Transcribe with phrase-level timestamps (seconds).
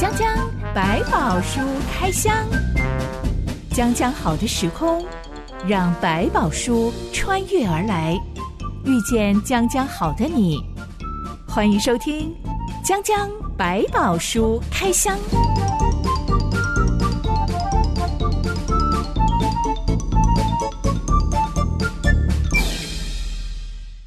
[0.00, 0.26] 江江
[0.74, 1.60] 百宝书
[1.92, 2.34] 开箱，
[3.70, 5.04] 江江好的时空，
[5.68, 8.18] 让百宝书穿越而来，
[8.86, 10.58] 遇见江江好的你。
[11.46, 12.34] 欢迎收听
[12.82, 13.28] 江江
[13.58, 15.18] 百宝书开箱。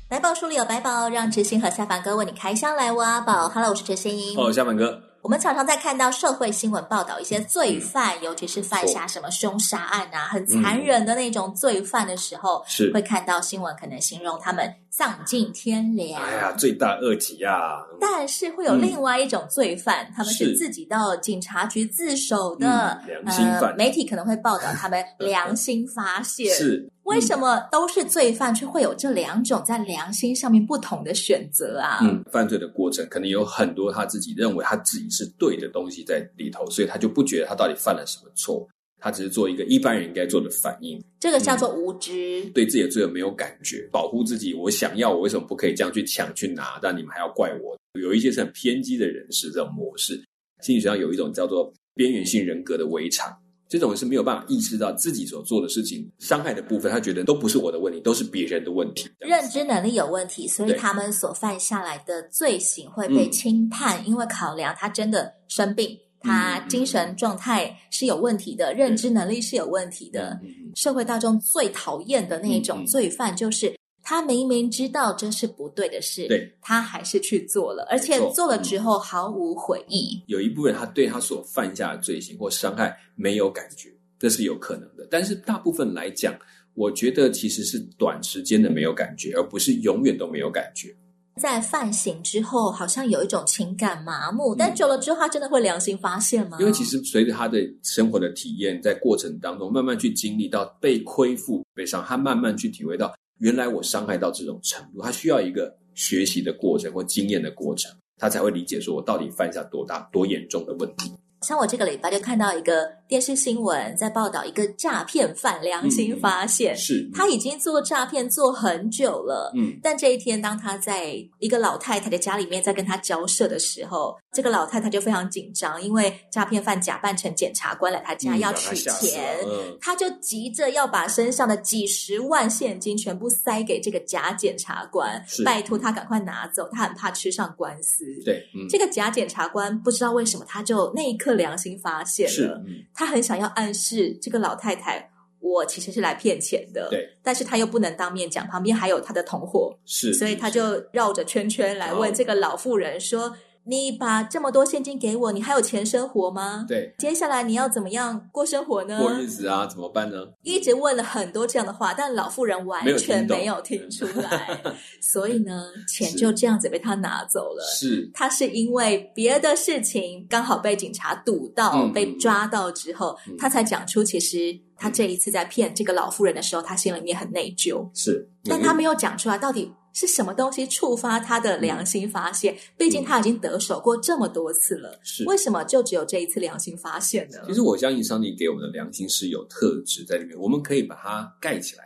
[0.10, 3.48] 百宝书里有百宝，让知心和下凡哥为你开箱来挖宝。
[3.48, 4.36] Hello，我是知心。
[4.36, 5.13] 哦，下凡哥。
[5.24, 16.22] 我们常常在看到社会新闻报道一些罪犯，嗯、尤其是犯下什么凶杀案啊，很残忍的那种罪犯的时候，是、嗯、会看到新闻可能形容他们丧尽天良。
[16.22, 17.82] 哎呀，罪大恶极啊！
[18.00, 22.68] 但是会有另外一种罪犯，嗯、他们是自己到警察局自首的。
[23.08, 26.46] 嗯、良心犯、呃，媒体可能会报道他们良心发现。
[26.54, 26.88] 是。
[27.06, 31.98] 为什么都是罪犯，却会有这两种在良心上面不同的选择啊？
[32.04, 38.66] 嗯，犯罪的过程可能有很多他自己认为他自己是对的东西在里头，所以他就不觉得他到底犯了什么错，
[39.04, 40.98] 他只是做一个一般人应该做的反应。
[41.20, 44.54] 这个叫做无知，嗯、对自己的罪恶没有感觉，保护自己。
[44.54, 46.80] 我想要，我为什么不可以这样去抢去拿？
[46.82, 47.78] 但你们还要怪我？
[48.00, 50.14] 有一些是很偏激的人士，这种模式，
[50.62, 53.38] 心理学上有一种叫做边缘性人格的围场。
[53.70, 59.10] 这种人是没有办法意识到自己所做的事情伤害的部分，他觉得都不是我的问题，都是别人的问题。
[59.20, 70.40] 认知能力有问题，所以他们所犯下来的罪行会被轻判，嗯、因为考量他真的生病，他精神状态是有问题的，嗯、认知能力是有问题的。
[70.44, 73.72] 嗯、社会大众最讨厌的那一种罪犯就是。
[74.06, 80.22] 他明明知道这是不对的事，对，他还是去做了，而且做了之后毫无悔意。
[80.28, 83.88] 有一部分他对他所犯下的罪行或伤害没有感觉，
[84.20, 85.08] 这是有可能的。
[85.10, 86.38] 但是大部分来讲，
[86.74, 90.94] 我觉得其实是短时间的没有感觉，而不是永远都没有感觉。
[91.42, 96.58] 在犯醒之后，好像有一种情感麻木，但久了之后，他真的会良心发现吗？
[96.60, 103.14] 因为其实随着他的生活的体验，在过程当中慢慢去经历到被亏负、被伤，他慢慢去体会到。
[103.40, 111.12] 原来我伤害到这种程度，他需要一个学习的过程或经验的过程，他才会理解说我到底犯下多大多严重的问题。
[111.42, 138.06] 像我这个礼拜就看到一个电视新闻，在报道一个诈骗犯良心发现，嗯、是他已经做诈骗做很久了，嗯，但这一天当他在一个老太太的家里面在跟他交涉的时候，这个老太太就非常紧张，因为诈骗犯假扮成检察官来他家要取钱，嗯、他就急着要把身上的几十万现金全部塞给这个假检察官，是拜托他赶快拿走，他很怕吃上官司。
[138.26, 141.34] 对，嗯、这个假检察官不知道为什么他就那一刻。
[141.44, 153.36] 良心发现了，是嗯、他很想要暗示这个老太太，我其实是来骗钱的，对，但是他又不能当面讲，旁边还有他的同伙，是，所以他就绕着圈圈来问这个老妇人说。
[153.66, 156.66] 你把这么多现金给我，你还有钱生活吗？
[156.68, 159.00] 对，接下来你要怎么样过生活呢？
[159.00, 160.28] 过日子啊，怎么办呢？
[160.42, 164.62] 一直问了很多这样的话，但老妇人完全没有听出来，
[165.02, 167.64] 所以呢，钱就这样子被他拿走了。
[167.74, 177.90] 是，他是因为别的事情刚好被警察堵到，嗯、被抓到之后，嗯、他才讲出其实他这一次在骗这个老妇人的时候，他心里面很内疚。
[177.94, 179.72] 是，但他没有讲出来到底。
[179.94, 182.54] 是什么东西触发他的良心发现？
[182.54, 187.38] 嗯、毕竟他已经得手过这么多次了，是为什么就只有这一次良心发现呢？
[187.48, 191.84] 其实我相信上帝给我们的良心是有特质在里面，我们可以把它盖起来。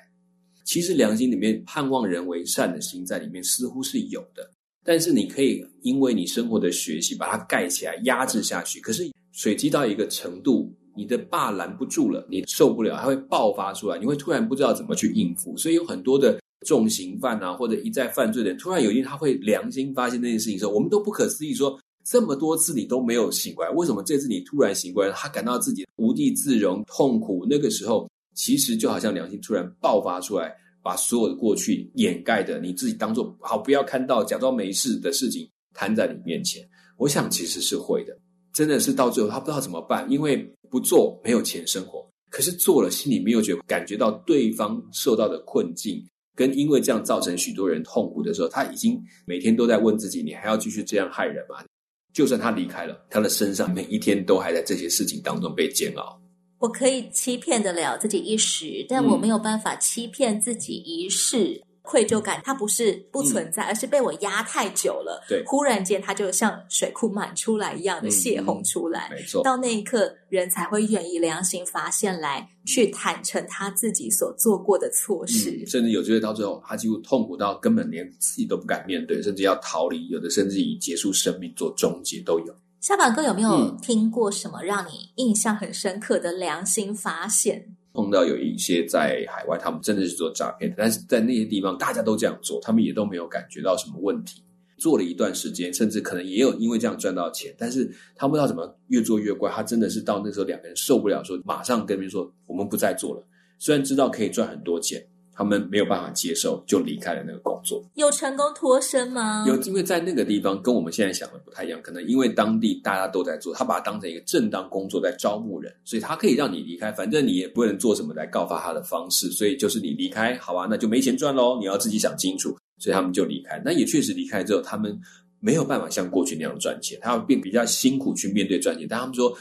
[0.63, 4.49] 其实良心里面盼望人为善的心在里面似乎是有的，
[4.83, 8.79] 但是你可以因为你生活的学习把它盖起来、压制下去。
[8.79, 15.55] 可是水积到一个程度，你的坝拦不住了，你受不了，它会爆发出来，你会突然不知道怎么去应付。
[15.57, 16.39] 所以有很多的。
[16.65, 25.11] 重刑犯啊，或者一再犯罪的人，突然有一天他会良心发现那件事情的时候，我们都不可思议说，说这么多次你都没有醒过来，为什么这次你突然醒过来？
[25.11, 27.45] 他感到自己无地自容、痛苦。
[27.49, 36.67] 那个时候，其实就好像良心突然爆发出来，把所有的过去掩盖的，你自己当做好不要看到，假装没事的事情摊在你面前。
[36.97, 38.17] 我想其实是会的，
[38.53, 40.37] 真的是到最后他不知道怎么办，因为
[40.69, 46.03] 不做没有钱生活，可是做了心里没有觉感觉到对方受到的困境。
[46.37, 51.65] 跟因为这样造成许多人痛苦的时候，他已经每天都在问自己：你还要继续这样害人吗？
[52.13, 56.21] 就算他离开了，他的身上每一天都还在这些事情当中被煎熬。
[56.59, 61.59] 我可以欺骗得了自己一时，但我没有办法欺骗自己一世。
[61.87, 65.23] 愧疚感，它不是不存在，嗯、而是被我压太久了。
[65.29, 69.07] 对，忽然间它就像水库满出来一样的泄洪出来。
[69.09, 75.51] 嗯嗯、没错，到那一刻，人才会愿意良心发现来，去坦诚他自己所做过的错事。
[75.51, 80.09] 嗯、甚至有机会到最后，他几乎痛苦到根本连自己都不敢面对，甚至要逃离。
[80.09, 82.53] 有的甚至以结束生命做终结都有。
[82.81, 87.76] 小宝哥有没有听过什么让你印象很深刻的良心发现？
[87.97, 94.43] 碰到有一些在海外，他们真的是做诈骗，但是在那些地方大家都这样做，他们也都没有感觉到什么问题。
[94.77, 99.49] 做了一段时间，甚至可能也有因为这样赚到钱，但是他不知道怎么越做越怪。
[99.49, 103.27] 他真的是到那时候两个人受不了，说马上跟别人说我们不再做了。
[103.57, 105.03] 虽然知道可以赚很多钱。
[105.37, 107.83] 他们没有办法接受，就离开了那个工作。
[107.93, 109.45] 有成功脱身吗？
[109.47, 111.79] 有，因为在那个地方跟我们现在想的不太一样。
[111.83, 116.91] 可能因为当地大家都在做，他把它当成一个正当工作在招募人，所以他可以让你离开。
[116.91, 121.59] 反正你也不能做什么来告发他的方式，所以就是你离开，好吧，那就没钱赚喽。
[121.59, 122.57] 你要自己想清楚。
[122.79, 123.61] 所以他们就离开。
[123.63, 124.99] 那也确实离开之后，他们
[125.39, 128.87] 没有办法像过去那样赚钱，他要变比较辛苦去面对赚钱。
[128.89, 129.37] 但他们说。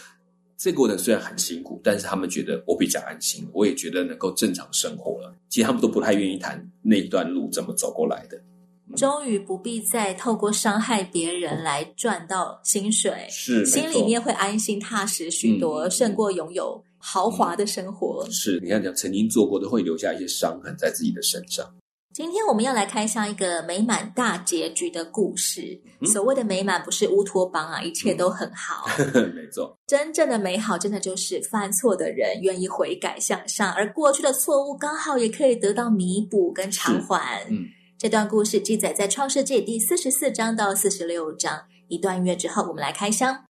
[0.59, 5.35] 这个过程虽然很辛苦，但是他们觉得我比较安心，我也觉得能够正常生活了。
[5.51, 8.41] 其实他们都不太愿意谈那一段路怎么走过来的。
[8.97, 18.25] 终于不必再透过伤害别人来赚到薪水，是心里面会安心踏实许多，胜过拥有豪华的生活。
[18.27, 21.69] 嗯、是你看，讲曾经做过都会留下一些伤痕在自己的身上。
[22.17, 25.79] 今天我们要来开箱一个美满大结局的故事。
[26.01, 28.89] 嗯、所谓的美满，不是乌托邦啊，一切都很好。
[29.13, 37.45] 嗯、没错，真正的美好，真的就是犯错的人愿意悔改向上，而过去的错误刚好也可以得到弥补跟偿还。
[37.51, 37.67] 嗯，
[37.99, 41.65] 这段故事记载在创世纪第四十四章到四十六章。
[41.89, 43.46] 一段音乐之后，我们来开箱。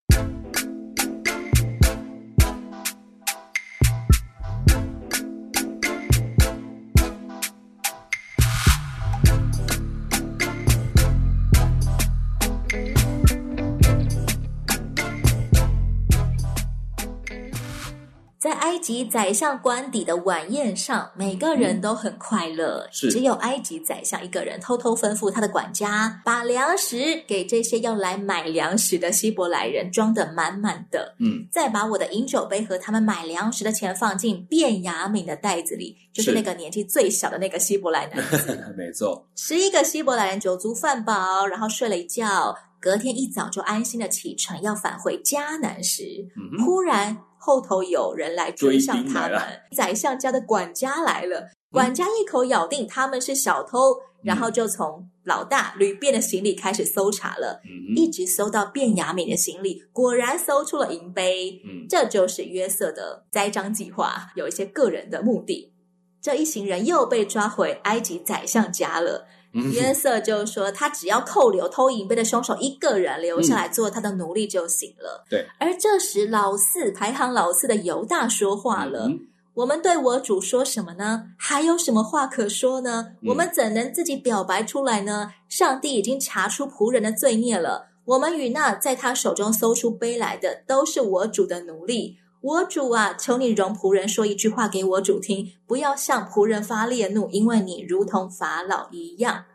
[18.86, 31.16] 及宰相官邸的晚宴上，每个人都很快乐，嗯、只有埃及宰相一个人偷偷吩咐他的管家，把粮食给这些要来买粮食的希伯来人装得满满的。
[31.18, 38.56] 嗯，再把我的饮酒杯和他们买粮食的钱放进便雅悯的袋子里，就是那个年纪最小的那个希伯来男子。
[38.78, 46.04] 没错，十一个希伯来人酒足饭饱，然后睡了一觉，隔天一早就安心的启程要返回迦南时，
[46.36, 47.18] 嗯、忽然。
[47.46, 49.40] 后头有人来追上他们，
[49.76, 51.48] 宰相家的管家来了。
[51.70, 61.62] 管家一口咬定他们是小偷，嗯、然后就从老大吕便的行李开始搜查了，嗯、一直搜到卞雅敏的行李，果然搜出了银杯。
[61.64, 65.72] 嗯、这就是约瑟的栽赃计划，有一些个人的目的。
[66.20, 69.28] 这一行人又被抓回埃及宰相家了。
[69.52, 75.24] 约瑟就说：“他只要扣留偷银杯的凶手一个人，留下来做他的奴隶就行了。
[75.24, 75.46] 嗯”对。
[75.58, 79.20] 而这时，老四排行老四的犹大说话了：“嗯、
[79.54, 81.24] 我们对我主说什么呢？
[81.38, 83.14] 还有什么话可说呢？
[83.22, 85.32] 嗯、我们怎能自己表白出来呢？
[85.48, 87.86] 上帝已经查出仆人的罪孽了。
[88.04, 99.46] 我们与那在他手中搜出杯来的，都是我主的奴隶。”我主啊，求你容仆人说一句话给我主听，不要向仆人发烈怒，因为你如同法老一样。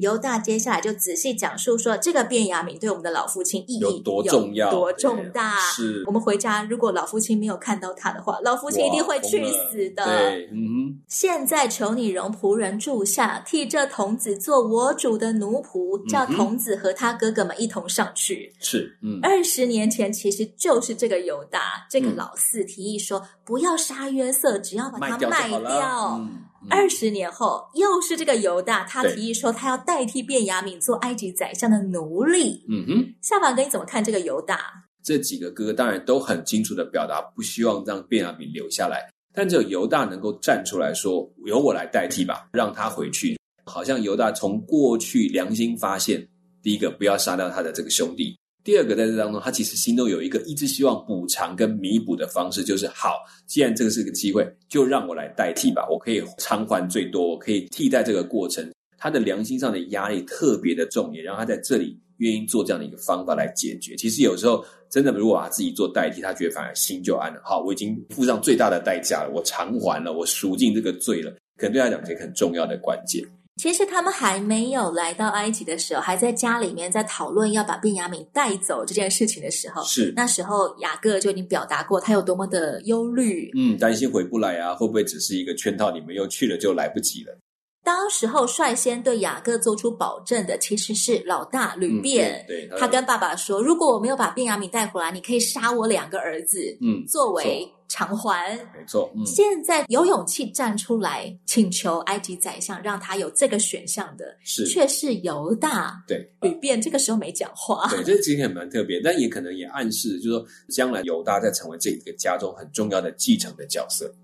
[0.00, 5.56] 犹大接下来就仔细讲述说，这个便雅悯对我们的老父亲意义有多重要、多重大。
[5.72, 10.04] 是我们回家，如果老父亲没有看到他的话，老父亲一定会去死的。
[10.04, 10.98] 对，嗯。
[11.08, 18.52] 现在求你容仆人住下，替这童子做我主的奴仆，叫童子和他哥哥们一同上去。
[18.58, 19.18] 是，嗯。
[19.22, 25.30] 二十年前，其实就是这个犹大，这个老四提议说，不要杀约瑟，只要把他卖掉。
[25.30, 26.20] 卖掉
[26.68, 32.64] 二十年后，又是这个犹大，他提议说他要代替卞雅敏做埃及宰相的奴隶。
[32.68, 34.58] 嗯哼，夏凡哥，你怎么看这个犹大？
[35.02, 43.38] 这几个哥哥当然都很清楚的表达不希望让卞雅敏留下来，但只有犹大能够站出来说由我来代替吧，让他回去。
[43.64, 46.28] 好像犹大从过去良心发现，
[46.62, 48.36] 第一个不要杀掉他的这个兄弟。
[48.70, 58.64] 第二个，在这当中，他其实心中有一个一直希望补偿跟弥补的方式，就是好，既然这个是个机会，就让我来代替吧，我可以偿还最多，我可以替代这个过程。
[58.96, 63.96] 他的良心上的压力特别的重，也让他在这里愿意做这样的一个方法来解决。
[63.96, 67.40] 其实有时候真的，如果把他自己做代替，他觉得反而心就安了。
[67.44, 73.20] 好，我已经付上最大的代价了，我偿还了，我赎尽这个罪了，可能对他讲是一个很重要的关键。
[73.60, 85.90] 其实他们还没有来到埃及的时候，还在家里面在讨论要把便雅敏带走这件事情的时候，是那时候雅各就已经表达过他有多么的忧虑，嗯，担心回不来啊，会不会只是一个圈套？
[85.90, 87.36] 你们又去了就来不及了。
[87.82, 92.32] 当时候率先对雅各做出保证的，其实是老大吕便。
[92.32, 99.10] 嗯、对，他跟爸爸说：“如果我没有把便雅敏带回来，你可以杀我两个儿子，嗯，作为偿还。”没错。
[99.16, 106.04] 嗯、现在有勇气站出来请求埃及宰相让他有这个选项的，是却是犹大。
[106.06, 107.88] 对，吕便这个时候没讲话。
[107.88, 114.14] 对，这今天蛮特别，但也可能也暗示，就是说将来犹大在成为这一个家中很重要的继承的角色。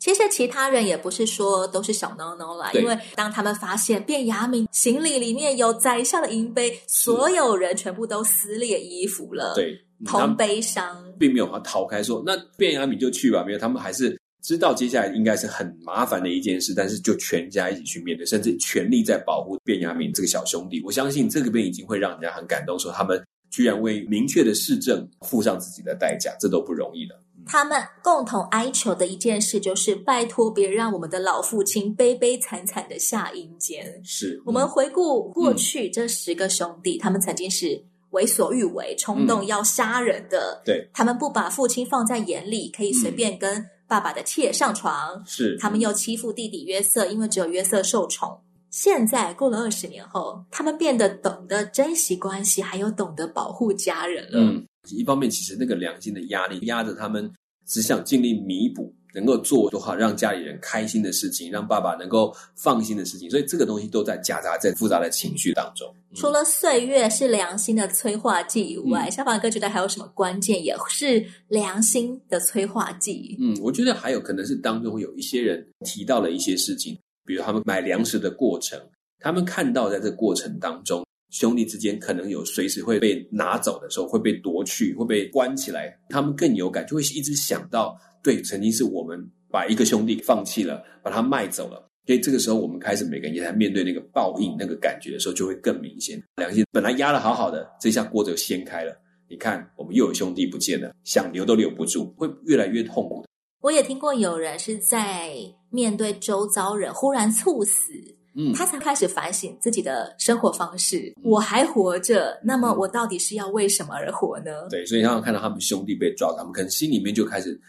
[0.00, 20.82] 其实其他人也不是说都是小孬孬啦，因为当他们发现卞雅敏行李里面有宰相的银杯，所有人全部都撕裂衣服了，对，同悲伤，并没有逃开说，说那卞雅敏就去吧，没有，他们还是知道接下来应该是很麻烦的一件事，但是就全家一起去面对，甚至全力在保护卞雅敏这个小兄弟。
[20.82, 27.14] 我相信这个边已经会让人家很感动，说他们居然为明确的市政付上自己的代价，这都不容易的。
[27.50, 34.00] 他们共同哀求的一件事，就是拜托别让我们的老父亲悲悲惨惨的下阴间。
[34.04, 40.62] 是，嗯、我们回顾过去这十个兄弟，嗯、他们曾经是为所欲为、冲动要杀人的。
[40.62, 45.20] 嗯、对，他们不把父亲放在眼里，可以随便跟爸爸的妾上床。
[45.26, 48.40] 是，他们又欺负弟弟约瑟，因为只有约瑟受宠。
[48.70, 54.38] 现在过了二十年后，他们变得懂得珍惜关系，还有懂得保护家人了。
[54.38, 54.64] 嗯。
[54.88, 57.30] 一方面，其实那个良心的压力压着他们，
[57.70, 63.30] 只想尽力弥补，能够做多好让家里人开心的事情，让爸爸能够放心的事情。
[63.30, 65.88] 所以这个东西都在夹杂在复杂的情绪当中。
[66.10, 73.36] 嗯、除了岁月是良心的催化剂以外，嗯、小宝哥觉得还有什么关键也是良心的催化剂？
[73.40, 78.76] 嗯，我觉得还有可能是当中有一些人提到了一些事情，比如他们买粮食的过程，
[79.20, 81.06] 他们看到在这个过程当中。
[81.30, 85.96] 兄弟之间可能有随时会被拿走的时候，会被夺去，会被关起来。
[86.08, 89.18] 他们更有感，就会一直想到，对，曾经是我们
[89.50, 91.88] 把一个兄弟放弃了，把他卖走了。
[92.06, 96.20] 所以这个时候，我们开始每个人也在面对那个报应那个感觉的时候，就会更明显。
[96.36, 98.92] 良心本来压得好好的，这下锅就掀开了。
[99.28, 103.24] 你看，我们又有兄弟不见了，想留都留不住，会越来越痛苦。
[103.62, 105.36] 我也听过有人是在
[105.70, 107.92] 面对周遭人忽然猝死。
[108.40, 111.12] 嗯，他才开始反省自己的生活方式。
[111.16, 114.66] 嗯、我还活着，那么我到底是要为什么而活呢？
[114.70, 117.60] 对，所以当看到他们兄弟被抓，他们可能心里面就开始，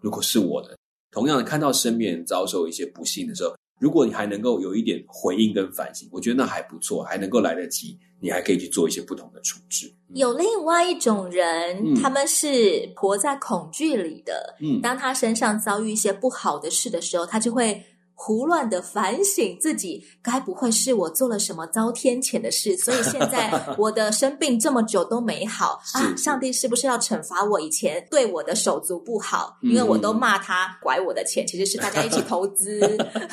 [0.00, 0.76] 如果是我的，
[1.10, 9.86] 同样的看到身边人遭受一些不幸的时候，如果你还能够有一点回应跟反省，我觉得那还不错，还能够来得及，你还可以去做一些不同的处置。
[10.08, 14.56] 嗯、有另外一种人，嗯、他们是活在恐惧里的。
[14.60, 17.82] 嗯，当他身上遭遇一些不好的事的时候，他就会。
[18.14, 22.76] 胡乱的反省自己，该不会是我做了什么遭天谴的事？
[22.76, 26.14] 所以现在 我的生病这么久都没好啊！
[26.16, 29.56] 上帝是不是要惩罚我以前对我的手足不好？
[29.62, 32.80] 因为我都骂他拐我的钱，其实是大家一起投资。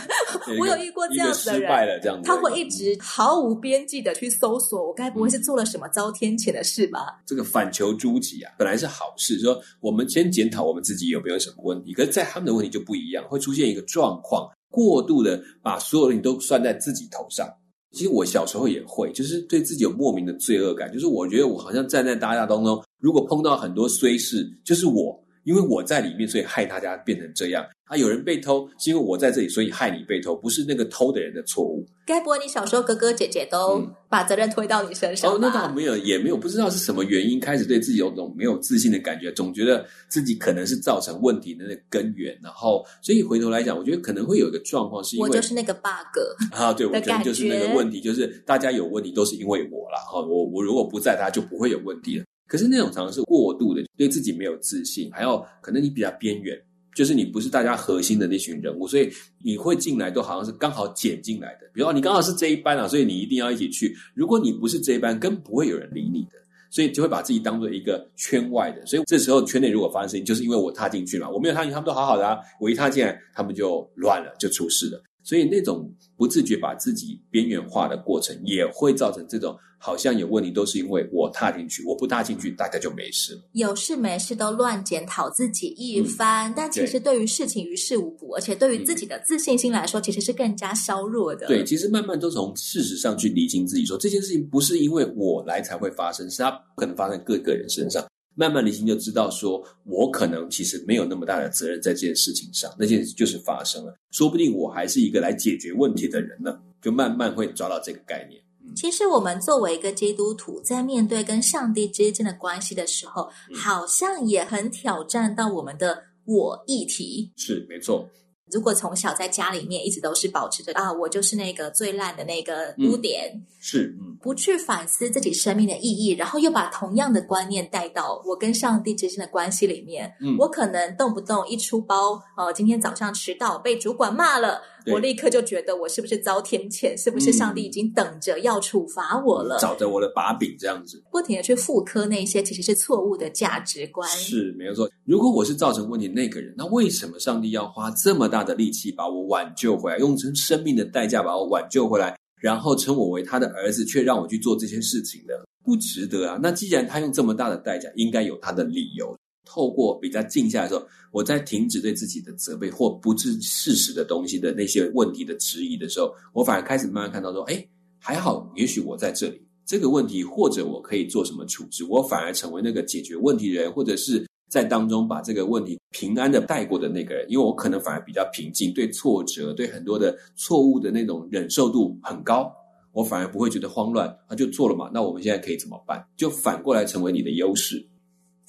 [0.60, 7.22] 我有遇过这样子的人，他会一直毫无边际的去搜索，我该不会是做了什么遭天谴的事吧？
[7.26, 14.50] 这个反求诸己啊，本来是好事，说我们先检讨我们自己有没有什么问题，可是在他们的问题就不一样，会出现一个状况。
[14.70, 17.48] 过度的把所有的你都算在自己头上，
[17.92, 27.66] 其实我小时候也会，就是对自己有莫名的罪恶感，就是我觉得我好像站在大家当中，如果碰到很多衰事，就是我，因为我在里面，所以害大家变成这样。
[27.90, 31.84] 啊，有人被偷，是因为我在这里，所以害你被偷，不是那个偷的人的错误。
[32.06, 35.32] 该不会你小时候哥哥姐姐都把责任推到你身上？
[35.32, 42.38] 嗯、哦，那倒没有，也没有，不知道是什么原因开始对自己有种没有自信的感觉，总觉得自己可能是造成问题的那个根源。
[42.44, 49.98] 然后，所以回头来讲，我觉得可能会有一个状况，是因为我就是那个 bug 啊，对，我觉得就是那个问题，就是大家有问题都是因为我啦。
[50.12, 52.26] 哈，我我如果不在，大家就不会有问题了。
[52.48, 56.60] 可是那种常常是过度的，对自己没有自信，还有可能你比较边缘。
[56.96, 59.10] 就是你不是大家核心的那群人物，所以
[59.44, 61.70] 你会进来都好像是刚好捡进来的。
[61.74, 63.96] 比如说你刚好是这一班啊，所以你一定要一起去。
[64.14, 66.38] 如果你不是这一班，根本不会有人理你的，
[66.70, 68.86] 所以就会把自己当做一个圈外的。
[68.86, 75.02] 所以这时候圈内如果发生事情，就是因为我踏进去了，我没有踏进去，他们都好好的啊，我一踏进来，他们就乱了，就出事了。
[75.30, 83.42] 所以那种不自觉把自己边缘化的过程，也会造成这种好像有问题都是因为我踏进去，我不踏进去，大家就没事了。
[83.54, 91.46] 有事没事都乱检讨自己一番，嗯、但其实对于事情于事无补，而且对于自己的自信心来说，其实是更加削弱的。
[91.46, 98.04] 对，其实慢慢都从事实上去厘清自己说，说这件事情不是因为我来才会发生，是它不可能发生在各个人身上。
[98.40, 108.42] 慢慢理性就知道说，我可能其实没有那么大的责任在这件事情上，那件事就是发生了，说不定我还是一个来解决问题的人呢，就慢慢会抓到这个概念。
[108.64, 117.30] 嗯、其实我们作为一个基督徒，在面对跟上帝之间的关系的时候，嗯、好像也很挑战到我们的我议题。
[117.36, 118.10] 是没错，
[118.54, 134.62] 如果从小在家里面一直都是保持着啊，我就是那个最烂的那个污点，嗯、是，嗯，不去反思自己生命的意义，然后又把同样的观念带到我跟上帝之间的关系里面，嗯，我可能动不动一出包，哦、呃，今天早上迟到被主管骂了。
[134.88, 136.98] 我立刻就觉得我是不是遭天谴？
[136.98, 139.60] 是不是上帝已经等着要处罚我了？
[139.60, 144.10] 找着我的把柄，这样子，不停的去复刻那些其实是错误的价值观。
[144.10, 144.90] 是，没有错。
[145.06, 155.46] 如果我是造成问题那个人，那为什么上帝要花这么大的力气把我挽救回来，用成生命的代价把我挽救回来，然后称我为他的儿子，却让我去做这些事情的？
[155.64, 156.40] 不值得啊！
[156.42, 159.16] 那既然他用这么大的代价，应该有他的理由。
[159.46, 167.68] 透过比较静下来的时候，我在停止对自己的责备或不是事实的东西的那些问题的质疑的时候，我反而开始慢慢看到说，哎，
[168.00, 182.52] 还好，也许我在这里这个问题，或者我可以做什么处置，我反而成为那个解决问题的人，或者是在当中把这个问题平安的带过的那个人，因为我可能反而比较平静，对挫折、对很多的错误的那种忍受度很高，
[182.92, 186.04] 我反而不会觉得慌乱，那就做了嘛，那我们现在可以怎么办？
[186.18, 187.88] 就反过来成为你的优势。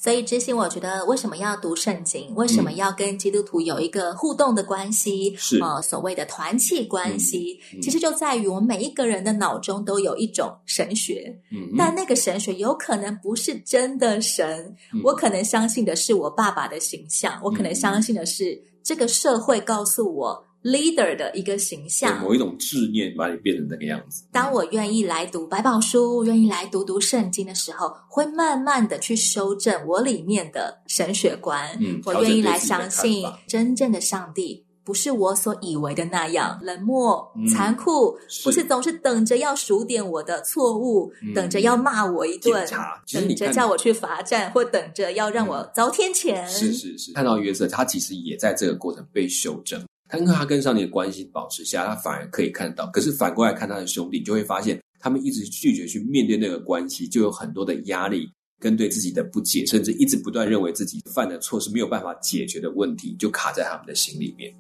[0.02, 2.35] 所以，知心，我觉得为什么要读圣经？
[2.35, 5.37] 为什么要跟基督徒有一个互动的关系？
[5.37, 14.75] 是呃，所谓的团契关系，嗯嗯、其实就在于我们每一个人的脑中都有一种神学，嗯，但那个神学有可能不是真的神。
[14.95, 20.42] 嗯、我可能相信的是我爸爸的形象，嗯、我可能相信的是这个社会告诉我。
[20.62, 24.24] Leader 的一个形象，某一种执念把你变成那个样子。
[24.30, 31.76] 当我愿意来读百宝书，愿意来读读圣经的时候，会慢慢的去修正我里面的神学观。
[31.80, 42.66] 嗯，我愿意来相信真正的上帝不是我所以为的那样冷漠、嗯、残酷，不是总是等着要数点我的错误，嗯、等着要骂我一顿，
[43.12, 46.46] 等着叫我去罚站，或等着要让我遭天谴。
[46.48, 49.80] 是是是，看到约瑟，他其实也在这个过程被修正。
[50.10, 52.88] 他跟他跟上帝的关系保持下，他反而可以看到。
[52.88, 64.52] 可是反过来看他的兄弟，就会发现他们一直拒绝去面对那个关系，就有很多的压力跟对自己的不解，甚至一直不断认为自己犯的错是没有办法解决的问题，就卡在他们的心里面。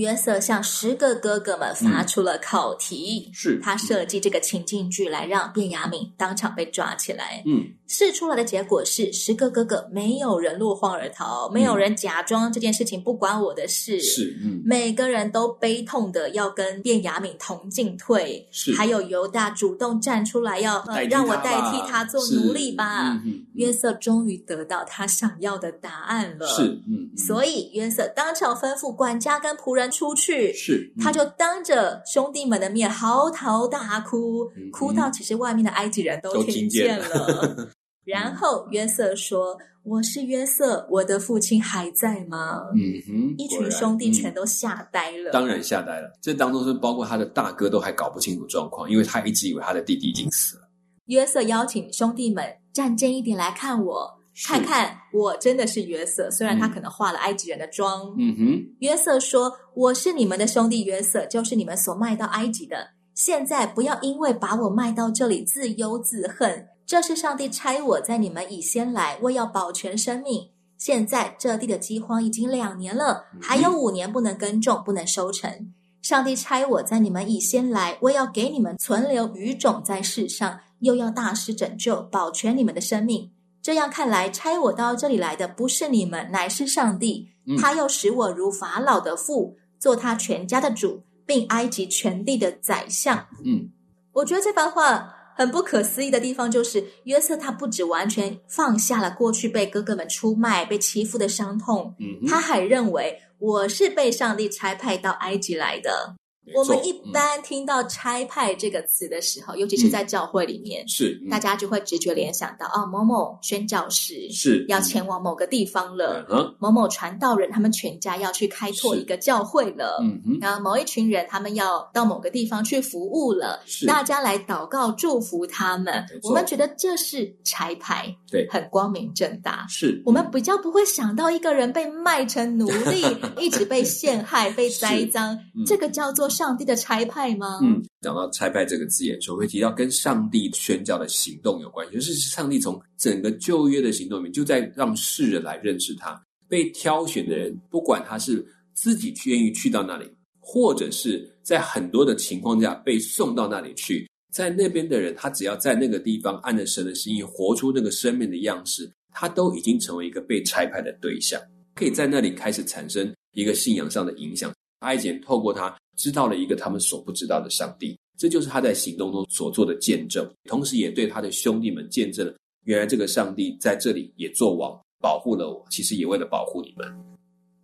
[0.00, 7.42] 约瑟向十个哥哥们发出了考题，嗯、是他设计这个情境剧来让卞雅敏当场被抓起来。
[7.44, 14.00] 嗯，试出来的结果是十个哥哥没有人落荒而逃，嗯、没有人假装这件事情不关我的事。
[14.00, 18.48] 是，嗯，每个人都悲痛的要跟卞雅敏同进退。
[18.50, 23.10] 是，还有犹大主动站出来要呃让我代替他做奴隶吧。
[23.10, 26.46] 嗯嗯、约瑟终于得到他想要的答案了。
[26.46, 29.89] 是，嗯，所以约瑟当场吩咐管家跟仆人。
[29.90, 37.06] 出去是，他就当着兄弟们的面嚎啕大哭，嗯、哭到其实外面的埃及人都听见了。
[37.06, 37.68] 了
[38.04, 45.30] 然后约瑟说：“我是约瑟，我的父亲还在吗？”嗯哼，一群兄弟全都吓呆了。
[45.30, 46.10] 嗯、当然吓呆了。
[46.20, 50.62] 这当中是包括他的大哥都还搞不清楚状况，因为他一直以为他的弟弟已经死了。
[51.06, 54.19] 约瑟邀请兄弟们站正一点来看我。
[54.42, 58.14] 看看我真的是约瑟，虽然他可能化了埃及人的妆。
[58.16, 62.90] 嗯哼，约瑟说：“我是你们的兄弟约瑟，就是你们所卖到埃及的。
[63.14, 66.68] 现在不要因为把我卖到这里自忧自恨。
[66.86, 70.48] 这是上帝差我在你们以先来，为要保全生命。
[70.78, 75.72] 现在这地的饥荒已经两年了，还有五年不能耕种，不能收成。
[76.00, 83.30] 上帝差我在你们以先来，为要给你们存留余种在世上，又要大施拯救，保全你们的生命。”
[83.62, 87.28] 这样看来，差我到这里来的不是你们，乃是上帝。
[87.58, 93.26] 他又使我如法老的父，做他全家的主，并埃及全地的宰相。
[93.44, 93.70] 嗯，
[94.12, 106.14] 我觉得这番话很不可思议的地方，就是约瑟他不止完全放下了过去被哥哥们出卖、被欺负的伤痛，嗯，他还认为我是被上帝差派到埃及来的。
[106.54, 123.86] 我们一般听到“差派”这个词的时候，嗯、尤其是在教会里面，是、嗯、大家就会直觉联想到哦，某某宣教士是要前往某个地方了，嗯、某某传道人他们全家要去开拓一个教会了，嗯哼，然后某一群人他们要到某个地方去服务了，是。
[123.86, 126.04] 大家来祷告祝福他们。
[126.22, 129.66] 我们觉得这是差派，对，很光明正大。
[129.68, 133.04] 是我们比较不会想到一个人被卖成奴隶，
[133.38, 136.29] 一直被陷害、被栽赃，嗯、这个叫做。
[136.30, 137.58] 上帝的差派吗？
[137.62, 146.18] 嗯，讲到差派这个字眼，就会提到跟上帝宣教的行动有关系，就是上帝从整个旧约的行动里面，就在让世人来认识他。
[146.48, 150.04] 被挑选的人，不管他是自己愿意去到那里，
[150.40, 161.40] 或者是在很多的情况下被送到那里去，在那边的人，他只要在那个地方按着神的心意活出那个生命的样式，他都已经成为一个被差派的对象，
[161.74, 164.52] 可以在那里开始产生一个信仰上的影响。
[164.80, 172.34] 埃及人透过他知道了一个他们所不知道的上帝，这就是他在行动中所做的见证，同时也对他的兄弟们见证了，
[172.64, 177.09] 原来这个上帝在这里也做王，保护了我，其实也为了保护你们。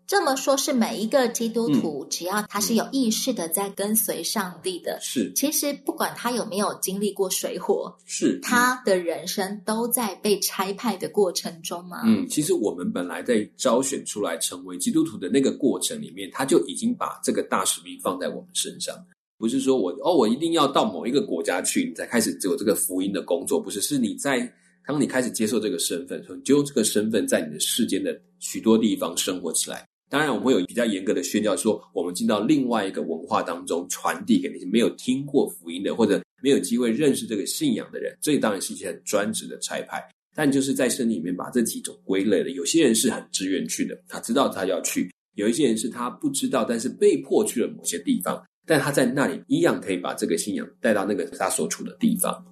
[0.07, 5.33] 这么说，是每一个基督徒，嗯、只要他是有意识的在跟随上帝的，是。
[5.35, 12.03] 其实不管他有没有经历过水火，是他的人生都在被差派的过程中吗？
[12.05, 18.97] 嗯，其实我们本来在招选出来成为基督徒的那个过程里面，他就已经把这个大使命放在我们身上，
[19.37, 24.49] 不是说我哦，我一定要到某一个国家去，你才开始只有这个福音的工作，不是，是你在
[24.87, 29.85] 当你开始接受这个身份，你就用这个身份在你的世间的许多地方生活起来。
[30.09, 38.17] 当然，我们会有比较严格的宣教，说我们进到另外一个文化当中，传递给那些没有听过福音的，或者没有机会认识这个信仰的人。
[38.21, 40.01] 这当然是一些很专职的差派，
[40.33, 42.51] 但就是在圣经里面把这几种归类了。
[42.51, 52.47] 有些人是很自愿去的，他知道他要去；有一些人是他不知道，但是被迫去了某些地方，但他在那里一样可以把这个信仰带到那个他所处的地方。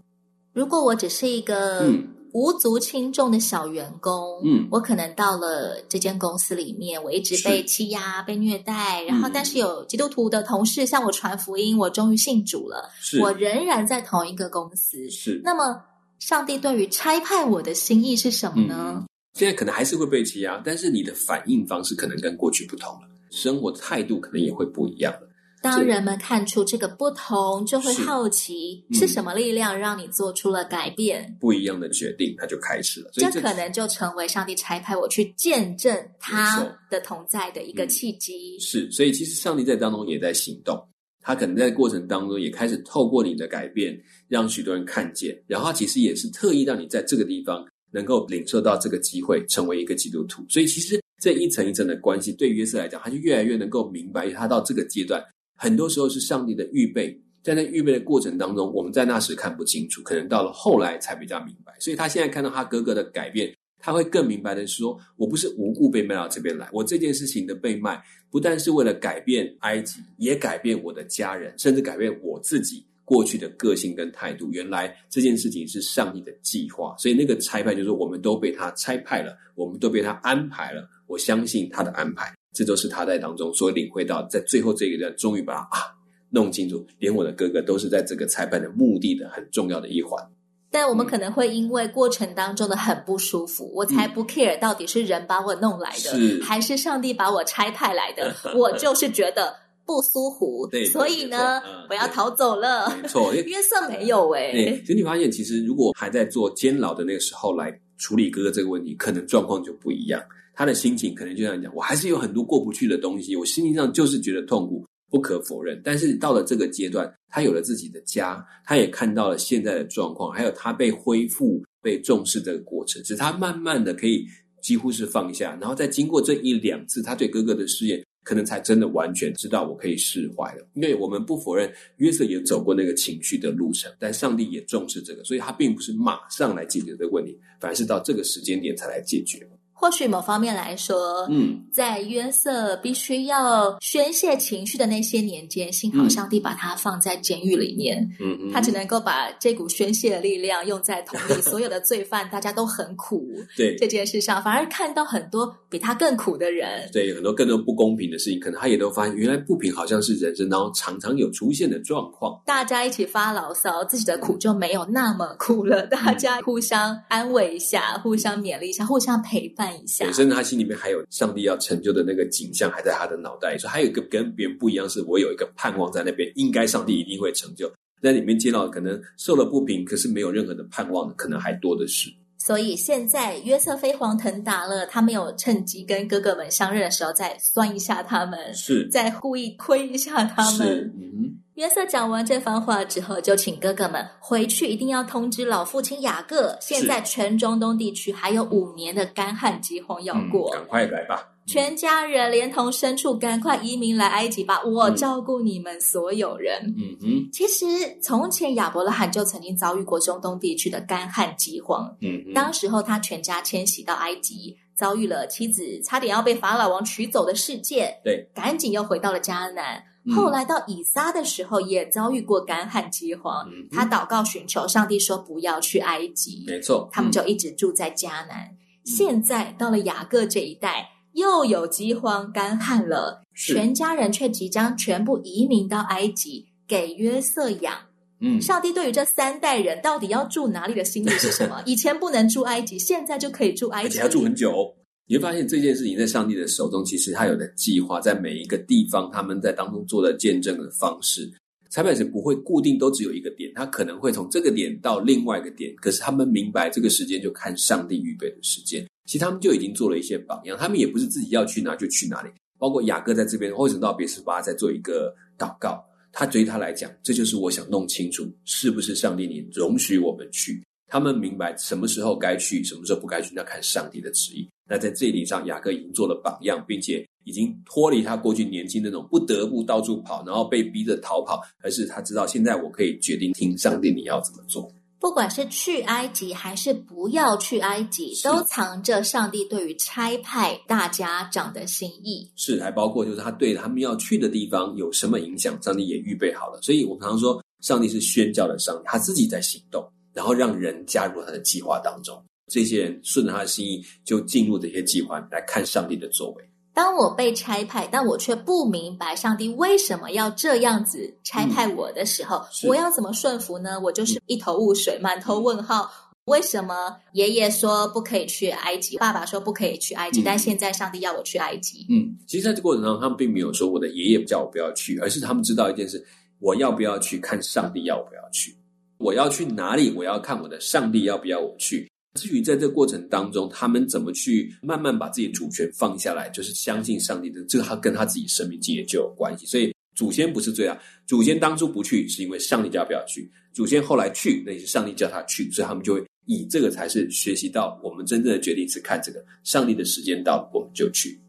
[0.52, 2.08] 如果我只是一个，嗯。
[2.34, 15.40] 无足轻重的小员工，嗯，我可能到了这间公司里面，我一直被欺压、被虐待，然后但是有基督徒的同事向我传福音，我终于信主了，是我仍然在同一个公司，是。
[15.44, 15.80] 那么，
[16.18, 18.96] 上帝对于差派我的心意是什么呢？
[18.98, 25.28] 嗯，现在可能还是会被欺压，但是你的反应方式可能跟过去不同了，生活态度可能也会不一样了。
[25.64, 31.34] 当人们看出这个不同，就会好奇是，是什么力量让你做出了改变？
[31.40, 33.10] 不一样的决定，他就开始了。
[33.14, 38.58] 这可能就成为上帝差派我去见证他的同在的一个契机。
[38.58, 40.78] 嗯，是，所以其实上帝在当中也在行动，
[41.22, 43.98] 他可能在过程当中也开始透过你的改变，
[44.28, 45.34] 让许多人看见。
[45.46, 50.44] 然后他其实也是特意让你在这个地方能够领受到这个机会，成为一个基督徒。
[50.50, 55.24] 所以其实这一层一层的关系，对约瑟来讲，他就越来越能够明白，他到这个阶段。
[55.56, 61.72] 很多时候是上帝的预备，在那预备的过程当中，我们在那时看不清楚，可能到了后来才比较明白。
[61.78, 74.50] 所以他现在看到他哥哥的改变，他会更明白的是说：我不是无故被卖到这边来，我这件事情的被卖，不但是为了改变埃及，也改变我的家人，甚至改变我自己过去的个性跟态度。
[74.50, 80.88] 原来这件事情是上帝的计划，所以那个差派就是我们都被他差派了，我们都被他安排了。
[81.06, 82.33] 我相信他的安排。
[82.54, 85.92] 这都是他在当中所领会到，在最后这一段，终于把他啊
[86.30, 90.24] 弄清楚，连我的哥哥都是在这个差派的目的的很重要的一环。
[90.70, 98.34] 但我们可能会因为过程当中的很不舒服，嗯、我才不 care 到底是人把我弄来的，是还是上帝把我拆派来的。
[98.56, 99.54] 我就是觉得
[99.86, 102.92] 不舒服，对，所以呢，嗯、我要逃走了。
[103.00, 104.82] 没错，约瑟没有 哎、欸。
[104.84, 110.20] 所以你发现，其实如果还在做监牢的那个时候来处理哥哥这个问题，可能状况就不一样。
[110.54, 115.80] 他的心情可能就这样讲，我还是有很多过不去的东西，我心灵上就是觉得痛苦，不可否认。
[115.84, 124.26] 但是到了这个阶段，他有了自己的家，他也看到了现在的状况，还有他被恢复、被重视这个过程，使他慢慢的可以
[124.62, 125.58] 几乎是放下。
[125.60, 130.66] 然后再经过这一两次他对哥哥的试验，可能才真的完全知道我可以释怀了。
[130.74, 139.46] 因为我们不否认约瑟也走过那个情绪的路程，但上帝也重视这个，所以他并不是马上来解决这个问题，反而是到这个时间点才来解决。
[139.84, 153.76] 或许某方面来说，嗯，在约瑟必须要宣泄情绪的那些年间，幸好上帝把他放在监狱里面，嗯嗯，他只能够把这股宣泄的力量用在同里所有的罪犯，大家都很苦， 对。
[153.76, 162.40] 这件事上，反而看到很多比他更苦的人，对很多更多不公平的事情，可能他也都发现，原来不平好像是人生当中常常有出现的状况。
[162.46, 169.73] 大家一起发牢骚，自己的苦就没有那么苦了，大家互相安慰一下，互相勉励一下，互相陪伴。
[170.00, 173.58] 本身他心里面还有上帝要成就的那个景象，还在他的脑袋里。
[173.58, 177.72] 说还有一个跟别人不一样，是我有一个盼望在那边，应该上帝一定会成就。
[178.02, 182.10] 在里面见到可能受了不平，可是没有任何的盼望的，可能还多的是。
[182.38, 190.68] 所以现在约瑟飞黄腾达了，他没有趁机跟哥哥们相认的时候再酸一下他们，是再故意亏一下他们。
[190.68, 191.38] 是嗯。
[191.54, 196.58] 约瑟讲完这番话之后，就请哥哥们回去，一定要通知老父亲雅各。
[196.60, 201.28] 现在全中东地区还有五年的干旱饥荒要过，嗯，赶快来吧！
[201.46, 204.60] 全家人连同牲畜，赶快移民来埃及吧！
[204.64, 206.74] 我照顾你们所有人。
[206.76, 207.64] 嗯哼，其实
[208.02, 211.94] 从前亚伯拉罕就曾经遭遇过中东地区的干旱饥荒。
[212.00, 217.94] 嗯，当时候他全家迁徙到埃及，遭遇了妻子差点要被法老王娶走的事件。
[218.02, 219.80] 对，赶紧又回到了迦南。
[220.12, 223.48] 后来到以撒的时候，也遭遇过干旱饥荒。
[223.50, 226.44] 嗯、他祷告寻求上帝，说不要去埃及。
[226.46, 228.44] 没错，他们就一直住在迦南。
[228.50, 237.74] 嗯、现在到了雅各这一代，又有饥荒、干旱了，全家人却即将全部移民到埃及，给约瑟养。
[238.20, 241.62] 嗯，上帝对于这三代人到底要住哪里的心意是什么？
[241.66, 244.74] 以前不能住埃及，现在就可以住埃及，而且要住很久。
[245.06, 251.30] 你会发现这件事情在上帝的手中，其实他有的计划，在每一个地方，他们在当中做的见证的方式，
[251.70, 255.74] 差派神不会固定都只有一个点，他可能会从这个点到另外一个点。
[255.76, 262.30] 可是他们明白这个时间就看上帝预备的时间，其实他们就已经做了一些榜样，他们也不是自己要去哪就去哪里。
[262.58, 270.64] 包括雅各在这边，或者到别是巴在做一个祷告，他对于他来讲，这就是我想弄清楚，是不是上帝你容许我们去。
[270.86, 274.48] 他们明白什么时候该去，什么时候不该去，那看上帝的旨意。
[274.68, 284.70] 那在这一点上，雅各已经做了榜样，并且已经脱离他过去年轻那种不得不到处跑，然后被逼着逃跑，而是他知道现在我可以决定听上帝，你要怎么做。
[284.98, 292.26] 不管是去埃及还是不要去埃及，都藏着上帝对于差派大家长的心意。
[292.36, 296.58] 是，还包括就是他对他们要去的地方有什么影响，上帝也预备好了。
[296.62, 299.86] 所以我们常常说，上帝是宣教的上帝，他自己在行动。
[300.14, 302.16] 然后让人加入他的计划当中，
[302.46, 306.44] 这些人顺着他的心意就进入这些计划来看上帝的作为。
[306.74, 313.78] 当我被差派，但我却不明白上帝为什么要这样子差派我的时候，嗯、我要怎么顺服呢？
[313.80, 315.82] 我就是一头雾水，满头问号。
[315.84, 321.86] 嗯、为什么爷爷说不可以去埃及，爸爸说不可以去埃及，嗯、但现在上帝要我去埃及？
[321.88, 326.04] 嗯，其实在这过程当中，他们并没有说我的爷爷叫我不要去，而是他们知道一件事：
[326.40, 328.52] 我要不要去，看上帝要我不要去。
[328.98, 329.92] 我要去哪里？
[329.92, 331.88] 我要看我的上帝要不要我去。
[332.20, 339.46] 至于在这个过程当中，他们怎么去慢慢把自己主权放下来，就是相信上帝的，这个他跟他自己生命经验就有关系。
[339.46, 351.20] 所以祖先不是罪啊，祖先当初不去是因为上帝叫不要去，祖先后来去那也是上帝叫他去，所以他们就会以这个才是学习到我们真正的决定是看这个上帝的时间到了，我们就去，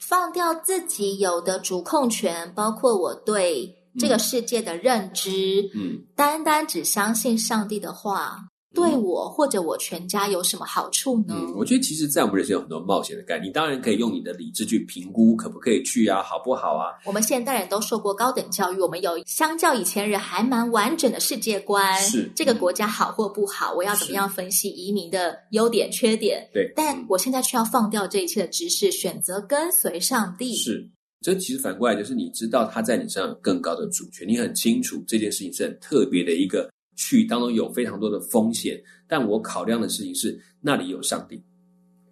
[0.00, 3.74] 放掉自己有的主控权，包括我对。
[3.96, 8.44] 这个世界的认知，嗯，单单只相信上帝的话，
[8.74, 11.34] 对我或者我全家有什么好处呢？
[11.36, 16.92] 嗯，我觉得其实，在我们人生有很多冒险的概念，你当然可以用你的理智去评估可不可以去啊，好不好啊？
[17.04, 22.00] 我们现代人都受过高等教育，我们有相较以前人还蛮完整的世界观。
[22.00, 26.48] 是这个国家好或不好，我要怎么样分析移民的优点缺点？
[26.52, 30.54] 对，但我现在却要放掉这一切的知识，选择跟随上帝。
[30.56, 30.90] 是。
[31.20, 41.42] 这其实反过来就是，你知道他在你身上有更高的主权，你很清楚这件事情是很特别的一个去当中有非常多的风险，但我考量的事情是那里有上帝，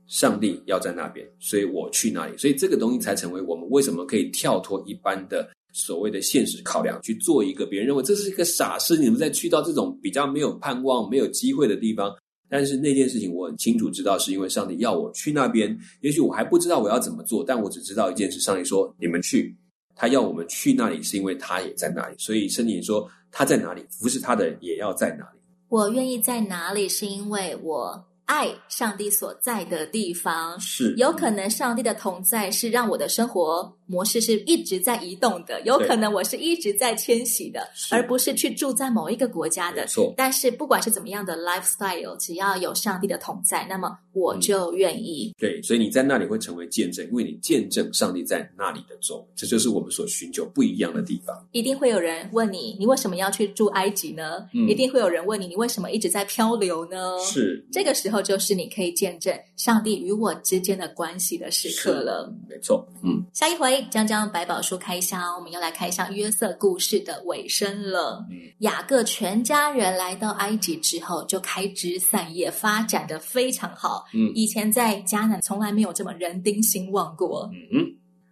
[0.07, 12.15] 上帝要在那边，所以我去那里，所以这个东西才成为我们为什么可以跳脱一般的所谓的现实考量，去做一个别人认为这是一个傻事，你们再去到这种比较没有盼望、没有机会的地方。
[12.49, 15.75] 但是那件事情我很清楚知道，是因为上帝要我去那边。
[16.03, 19.57] 也许我还不知道我要怎么做，但我只知道一件事：上帝说你们去，
[19.97, 22.15] 他要我们去那里，是因为他也在那里。
[22.19, 25.41] 所以圣经说他在哪里，服侍他的人也要在哪里。
[25.69, 28.05] 我愿意在哪里，是因为我。
[28.25, 39.87] 爱上帝所在的地方，是有可能上帝的同在是让我的生活模式是一直在移动的，有可能我是一直在迁徙的，而不是去住在某一个国家的。
[39.87, 45.35] 错，但是不管是怎么样的 lifestyle，只要有上帝的同在，那么我就愿意。
[45.37, 51.37] 嗯，对，所以你在那里会成为见证，因为你见证上帝在那里的作为，这就是我们所寻求不一样的地方。
[51.53, 54.49] 一定会有人问你，你为什么要去住埃及呢？
[54.55, 57.19] 嗯，一定会有人问你，你为什么一直在漂流呢？
[57.23, 58.23] 是这个时候。
[58.23, 62.33] 就是你可以见证上帝与我之间的关系的时刻了。
[62.49, 68.25] 没错，嗯，下一回将将百宝书开箱，我们要来开箱约瑟故事的尾声了。
[68.31, 74.05] 嗯，雅各全家人来到埃及之后，就开枝散叶，发展的非常好。
[74.15, 77.51] 嗯，以前在迦南从来没有这么人丁兴旺过。
[77.53, 77.87] 嗯嗯，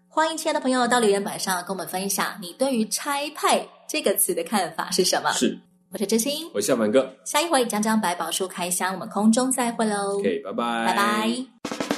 [0.08, 5.32] 欢迎亲爱的朋友到留言板上跟我们分享你对于“拆派”这个词的看法是什么？
[5.32, 5.58] 是。
[5.92, 7.12] 我是真心，我是小满哥。
[7.24, 10.20] 下一回将将百宝书开箱，我们空中再会喽。
[10.20, 11.89] OK，拜拜，拜拜。